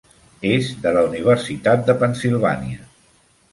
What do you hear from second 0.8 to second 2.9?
de la Universitat de Pennsylvania.